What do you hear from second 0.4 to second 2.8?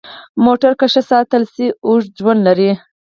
موټر که ښه ساتل شي، اوږد ژوند لري.